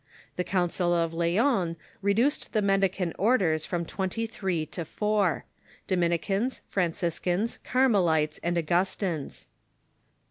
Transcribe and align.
The 0.35 0.43
Council 0.43 0.93
of 0.95 1.13
Lyons 1.13 1.77
reduced 2.01 2.53
the 2.53 2.63
mendicant 2.63 3.13
orders 3.19 3.67
from 3.67 3.85
twenty 3.85 4.25
three 4.25 4.65
to 4.65 4.81
foui— 4.83 5.43
Do 5.87 5.95
minicans, 5.95 6.61
Franciscans, 6.67 7.59
Carmelites, 7.63 8.39
and 8.41 8.57
Augustines. 8.57 9.47